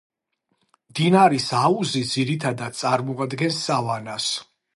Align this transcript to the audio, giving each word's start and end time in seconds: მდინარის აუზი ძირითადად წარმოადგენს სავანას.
მდინარის 0.93 1.45
აუზი 1.59 2.01
ძირითადად 2.13 2.79
წარმოადგენს 2.81 3.61
სავანას. 3.69 4.33